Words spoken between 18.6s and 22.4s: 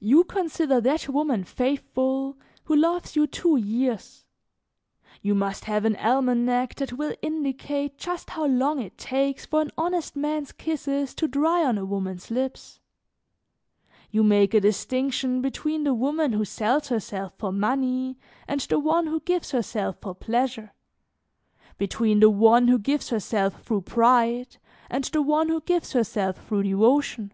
the one who gives herself for pleasure, between the